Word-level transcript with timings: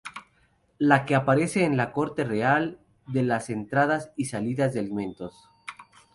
La 0.79 1.05
que 1.05 1.13
aparece 1.13 1.63
en 1.63 1.77
la 1.77 1.91
corte 1.91 2.23
real, 2.23 2.79
de 3.05 3.19
entradas 3.49 4.11
y 4.17 4.25
salidas 4.25 4.73
de 4.73 4.79
alimentos. 4.79 5.47